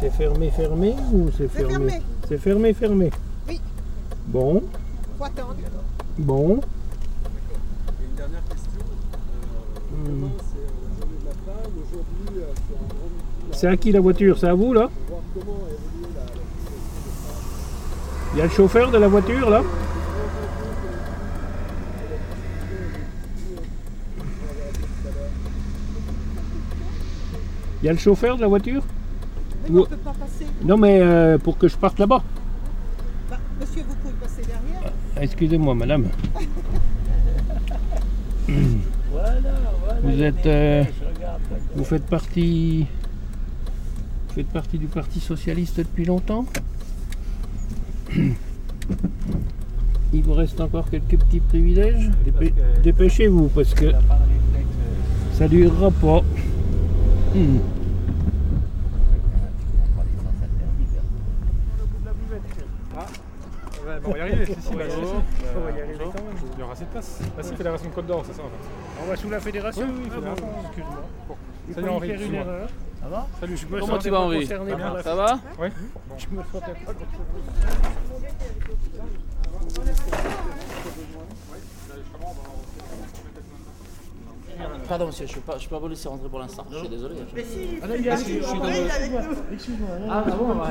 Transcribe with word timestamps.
C'est 0.00 0.10
fermé, 0.10 0.50
fermé 0.50 0.94
ou 1.12 1.28
c'est 1.36 1.48
fermé? 1.48 1.72
fermé. 1.90 2.02
C'est 2.28 2.38
fermé, 2.38 2.72
fermé. 2.72 3.10
Oui. 3.48 3.60
Bon, 4.28 4.62
Faut 5.18 5.24
attendre. 5.24 5.54
bon. 6.18 6.52
Et 6.52 8.04
une 8.04 8.16
dernière 8.16 8.42
question. 8.48 8.80
Euh, 8.80 8.86
Hmm. 9.92 10.04
Demain, 10.06 10.30
c'est 10.38 10.56
la 10.56 11.00
journée 11.00 11.18
de 11.20 11.26
la 11.26 11.32
femme. 11.32 11.72
Aujourd'hui, 11.82 12.40
euh, 12.40 12.44
c'est 12.54 12.74
un 12.74 12.88
grand 12.88 13.08
meeting 13.10 13.52
C'est 13.52 13.66
à 13.66 13.76
qui 13.76 13.92
la 13.92 14.00
voiture? 14.00 14.38
C'est 14.38 14.46
à 14.48 14.54
vous 14.54 14.72
là? 14.72 14.88
voir 15.08 15.20
comment 15.34 15.58
la, 15.66 16.20
la 16.20 16.32
Il 18.32 18.38
y 18.38 18.40
a 18.40 18.44
le 18.44 18.50
chauffeur 18.50 18.90
de 18.90 18.96
la 18.98 19.08
voiture 19.08 19.50
là? 19.50 19.62
Il 27.82 27.86
y 27.86 27.88
a 27.88 27.92
le 27.92 27.98
chauffeur 27.98 28.36
de 28.36 28.42
la 28.42 28.48
voiture? 28.48 28.82
Mais 29.70 29.76
on 29.78 29.82
Ou- 29.82 29.82
ne 29.82 29.86
peut 29.86 29.96
pas 29.96 30.12
passer. 30.12 30.46
Non 30.64 30.76
mais 30.76 31.00
euh, 31.00 31.38
pour 31.38 31.56
que 31.58 31.68
je 31.68 31.76
parte 31.76 31.98
là-bas. 31.98 32.22
Bah, 33.30 33.36
monsieur, 33.60 33.82
vous 33.88 33.94
pouvez 33.96 34.14
passer 34.14 34.42
derrière. 34.42 34.92
Excusez-moi 35.20 35.74
madame. 35.74 36.06
Vous 40.02 40.22
êtes... 40.22 40.46
euh, 40.46 40.84
vous 41.76 41.84
faites 41.84 42.06
partie... 42.06 42.86
Vous 44.28 44.34
faites 44.36 44.48
partie 44.48 44.78
du 44.78 44.86
Parti 44.86 45.20
Socialiste 45.20 45.78
depuis 45.78 46.04
longtemps? 46.04 46.46
Il 50.12 50.22
vous 50.24 50.32
reste 50.34 50.60
encore 50.60 50.88
quelques 50.90 51.16
petits 51.18 51.38
privilèges 51.40 52.10
Dépê- 52.26 52.52
Dépêchez-vous 52.82 53.48
parce 53.48 53.74
que 53.74 53.92
ça 55.34 55.46
durera 55.48 55.90
pas. 55.92 56.22
Hmm. 57.34 57.58
Ouais, 63.90 63.98
bon, 64.00 64.10
on 64.10 64.12
va 64.12 64.18
y 64.18 64.20
arriver. 64.20 64.46
Si, 64.46 64.52
si, 64.54 64.74
bah, 64.76 64.84
Bonjour. 64.88 65.22
si, 65.34 65.42
si. 65.42 65.44
On 65.56 65.60
va 65.60 65.70
y 65.70 65.80
arriver 65.82 65.94
bonjour. 65.98 66.12
quand 66.14 66.22
même. 66.24 66.36
Il 66.54 66.58
y 66.60 66.62
aura 66.62 66.72
assez 66.72 66.84
de 66.84 66.90
place. 66.90 67.18
Bah, 67.36 67.42
si, 67.42 67.56
Fédération 67.56 67.88
de 67.88 67.94
Côte 67.94 68.06
d'Or, 68.06 68.22
c'est 68.24 68.32
ça 68.34 68.42
en 68.42 68.46
fait. 68.46 69.02
On 69.02 69.08
va 69.10 69.16
sous 69.16 69.30
la 69.30 69.40
fédération 69.40 69.82
Oui, 69.88 69.92
oui, 69.96 70.08
Ah 70.10 70.14
fédération. 70.14 70.46
bon, 70.46 70.62
excuse-moi. 70.66 71.90
Henri, 71.96 72.06
faire 72.08 72.16
une 72.16 72.22
excuse-moi. 72.22 72.40
erreur. 72.40 72.68
Salut, 73.40 73.56
je 73.56 73.66
me 73.66 73.70
me 73.72 73.80
sens- 73.80 73.88
Comment 73.88 73.98
tu 73.98 74.10
vas 74.10 74.16
pas 74.18 74.24
Henri 74.24 74.46
Ça 75.02 75.14
va 75.14 75.38
Oui. 75.58 75.68
Je 76.18 76.26
me 76.36 76.42
sentais 76.52 76.72
pas 76.86 76.92
Pardon 84.90 85.06
monsieur, 85.06 85.24
je 85.24 85.30
ne 85.30 85.36
peux, 85.36 85.52
pas- 85.52 85.56
je 85.56 85.68
peux 85.68 85.76
pas 85.76 85.78
vous 85.78 85.86
laisser 85.86 86.08
rentrer 86.08 86.28
pour 86.28 86.40
l'instant. 86.40 86.64
Je 86.68 86.78
suis 86.78 86.88
désolé. 86.88 87.14
Mais 87.32 87.44
si, 87.44 87.78
Ah, 87.80 87.86
il 87.96 88.04
y 88.04 88.08
a- 88.10 88.16
je 88.16 88.22
suis 88.24 88.40
dans 88.40 88.54
le- 88.54 89.54
Excuse-moi. 89.54 89.88
Ah, 90.10 90.24
ah 90.26 90.30
bon, 90.32 90.46
bah, 90.48 90.66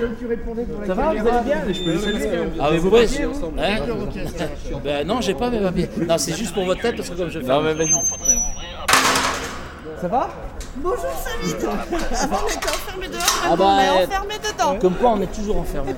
Comme 0.00 0.16
tu 0.18 0.26
répondais 0.26 0.64
pour 0.64 0.80
la 0.80 0.86
Ça 0.88 0.94
va, 0.94 1.14
vous 1.14 1.28
allez 1.28 1.44
bien 1.44 1.72
Je 1.72 1.84
peux 1.84 1.98
saluer. 1.98 2.38
Ah, 2.58 2.68
mais 2.72 2.78
vous. 2.78 2.96
Hein 2.96 3.06
ça 3.06 4.74
va. 4.74 4.80
Ben 4.82 5.06
non, 5.06 5.20
j'ai 5.20 5.34
pas 5.34 5.48
mes 5.48 5.60
papiers. 5.60 5.88
Non, 6.08 6.18
c'est 6.18 6.34
juste 6.36 6.54
pour 6.54 6.64
votre 6.64 6.80
tête 6.82 6.96
parce 6.96 7.08
que 7.08 7.14
comme 7.14 7.28
je 7.28 7.38
fais. 7.38 7.46
Non, 7.46 7.62
mais 7.62 7.74
vas-y. 7.74 7.94
Bonjour 10.74 10.98
Samy 10.98 11.54
Avant 12.20 12.38
on 12.44 12.48
était 12.48 12.68
enfermés 12.68 13.06
dehors, 13.06 13.22
Ah 13.44 13.50
maintenant 13.50 13.56
bah, 13.56 13.74
on 13.76 13.78
est 13.78 14.02
euh, 14.02 14.06
enfermés 14.06 14.38
dedans. 14.38 14.78
Comme 14.80 14.94
quoi, 14.94 15.10
on 15.10 15.20
est 15.20 15.32
toujours 15.32 15.58
enfermé. 15.58 15.94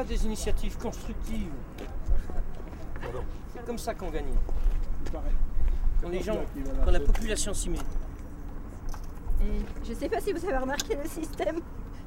Voilà 0.00 0.16
des 0.16 0.24
initiatives 0.24 0.78
constructives. 0.78 1.50
C'est 3.52 3.66
comme 3.66 3.76
ça 3.76 3.92
qu'on 3.92 4.08
gagne. 4.08 4.32
Quand 6.02 6.08
les 6.08 6.22
gens, 6.22 6.38
quand 6.86 6.90
la 6.90 7.00
population 7.00 7.52
s'y 7.52 7.68
met. 7.68 7.76
Et 9.42 9.60
je 9.86 9.92
sais 9.92 10.08
pas 10.08 10.18
si 10.20 10.32
vous 10.32 10.42
avez 10.42 10.56
remarqué 10.56 10.96
le 10.96 11.06
système 11.06 11.56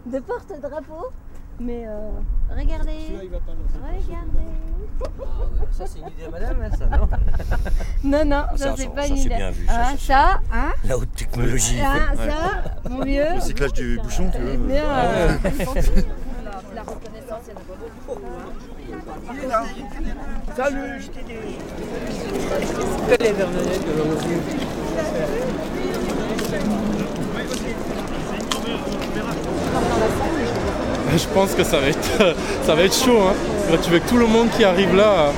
de 0.08 0.18
porte-drapeau, 0.20 1.12
mais 1.60 1.84
euh, 1.88 2.10
regardez, 2.50 2.98
regardez. 3.20 4.50
Ça 5.72 5.86
c'est 5.86 6.00
une 6.00 6.08
idée 6.08 6.24
à 6.26 6.30
madame, 6.32 6.62
hein, 6.64 6.70
ça, 6.76 6.86
non 6.88 7.08
Non, 8.04 8.26
non, 8.26 8.44
ça, 8.56 8.58
ça, 8.58 8.74
c'est 8.76 8.84
ça, 8.86 8.90
pas 8.90 9.02
ça, 9.04 9.08
une 9.10 9.18
c'est 9.18 9.24
idée. 9.26 9.36
bien 9.36 9.52
vu, 9.52 9.66
Ah, 9.70 9.92
ça, 9.92 9.98
ça, 9.98 10.40
hein, 10.52 10.74
La 10.86 10.98
haute 10.98 11.12
technologie. 11.14 11.80
ah, 11.84 12.16
Ouais. 12.16 12.30
ça, 12.30 12.90
mon 12.90 13.04
vieux. 13.04 13.36
Le 13.36 13.42
cyclage 13.42 13.74
du 13.74 14.00
bouchon, 14.02 14.32
tu 14.32 14.40
veux. 14.42 14.58
bien, 14.58 14.84
Ah 14.88 15.12
ouais. 15.44 15.52
euh, 15.68 16.02
la, 16.86 16.92
la 16.92 16.92
reconnaissance, 16.92 17.44
il 17.48 17.54
y 17.54 17.56
en 17.56 17.60
a 17.60 17.64
pas 17.64 17.78
beaucoup. 17.80 18.20
Salut, 20.56 21.02
je 21.02 21.08
t'ai 21.08 21.24
dit. 21.24 21.34
Elle 23.20 23.26
est 23.26 23.34
Bernadette 23.34 23.86
de 23.86 23.92
l'Europe. 23.98 24.20
Je 31.16 31.28
pense 31.34 31.54
que 31.54 31.64
ça 31.64 31.80
va 31.80 31.88
être, 31.88 32.36
ça 32.66 32.76
va 32.76 32.82
être 32.84 32.96
chaud. 32.96 33.20
Hein. 33.22 33.34
Là, 33.72 33.78
tu 33.78 33.90
veux 33.92 34.00
que 34.00 34.10
tout 34.10 34.18
le 34.18 34.26
monde 34.28 34.50
qui 34.58 34.64
arrive 34.64 34.96
là. 34.96 35.04
euh, 35.04 35.32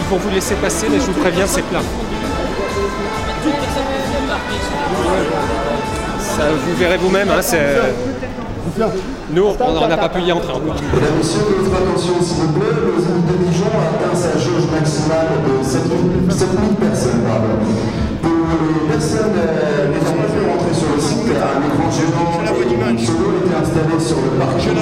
Ils 0.00 0.06
vont 0.10 0.16
vous 0.18 0.30
laisser 0.30 0.54
passer, 0.56 0.86
mais 0.90 0.98
je 1.00 1.06
vous 1.06 1.20
préviens, 1.20 1.46
c'est 1.46 1.62
plein. 1.62 1.80
Vous 6.66 6.76
verrez 6.76 6.96
vous-même. 6.96 7.28
Hein, 7.30 7.40
Nous, 9.30 9.44
on 9.44 9.88
n'a 9.88 9.96
pas 9.96 10.08
pu 10.08 10.20
y 10.22 10.32
entrer 10.32 10.52
encore. 10.52 10.74
Votre 10.74 11.76
attention 11.76 12.22
s'il 12.22 12.36
vous 12.44 12.52
plaît, 12.52 12.74
le 12.74 12.92
de 12.94 14.16
sa 14.16 14.38
jauge 14.38 14.70
maximale 14.72 15.28
de 15.44 15.64
7000 15.64 16.30
7000 16.30 16.74
personnes. 16.76 17.24
Les 18.24 18.92
personnes 18.92 19.32
n'ayant 19.32 20.16
pas 20.16 20.28
pu 20.32 20.40
rentrer 20.48 20.74
sur 20.74 20.90
le 20.94 21.00
site, 21.00 21.28
un 21.34 21.60
écran 21.66 21.90
géant 21.90 22.34
solo 22.98 23.26
été 23.44 23.54
installé 23.54 23.98
sur 24.00 24.16
le 24.16 24.30
parking 24.38 24.74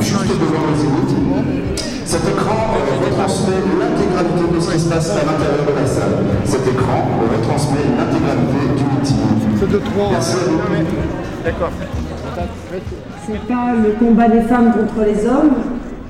juste 0.00 0.40
devant 0.40 0.64
le 0.68 0.74
zénith. 0.78 1.12
Cet 2.06 2.22
écran 2.28 2.67
retransmet 3.28 3.60
l'intégralité 3.78 4.54
de 4.54 4.60
ce 4.60 4.72
qui 4.72 4.80
se 4.80 4.88
passe 4.88 5.10
à 5.10 5.16
l'intérieur 5.16 5.66
de 5.68 5.80
la 5.80 5.86
salle. 5.86 6.12
Cet 6.44 6.66
écran 6.66 7.06
retransmet 7.30 7.84
l'intégralité 7.98 8.60
du 8.76 8.84
meeting. 8.84 9.16
C'est 9.58 9.70
de 9.70 9.78
trois. 9.78 10.10
Merci 10.12 10.36
à 10.36 10.50
vous. 10.50 10.58
D'accord. 11.44 11.70
C'est 13.26 13.46
pas 13.46 13.74
le 13.74 13.90
combat 13.98 14.28
des 14.28 14.42
femmes 14.42 14.72
contre 14.72 15.06
les 15.06 15.26
hommes, 15.26 15.52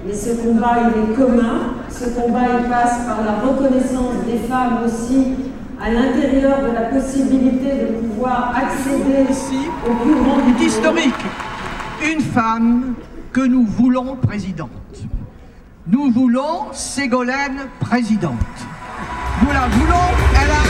mais 0.06 0.14
ce 0.14 0.30
combat 0.36 0.76
il 0.84 1.12
est 1.12 1.16
commun. 1.16 1.74
Ce 1.90 2.10
combat 2.10 2.46
il 2.60 2.68
passe 2.68 3.00
par 3.06 3.18
la 3.24 3.48
reconnaissance 3.48 4.14
des 4.26 4.38
femmes 4.48 4.78
aussi 4.86 5.34
à 5.82 5.90
l'intérieur 5.90 6.58
de 6.60 6.72
la 6.74 6.82
possibilité 6.82 7.72
de 7.82 8.06
pouvoir 8.06 8.54
accéder 8.56 9.26
au 9.88 9.94
plus 10.04 10.14
grand 10.14 10.60
historique. 10.60 11.14
Une 12.12 12.20
femme 12.20 12.94
que 13.32 13.40
nous 13.40 13.64
voulons 13.64 14.16
présidente. 14.16 14.70
Nous 15.90 16.10
voulons 16.10 16.70
Ségolène 16.72 17.66
présidente. 17.80 18.34
Nous 19.42 19.50
la 19.50 19.68
voulons, 19.68 19.94
elle 20.34 20.50
arrive. 20.50 20.68